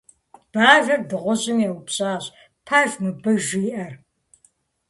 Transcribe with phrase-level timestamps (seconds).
[0.53, 2.23] Бажэр дыгъужьым еупщӏащ:-
[2.67, 3.93] Пэж мыбы жиӏэр?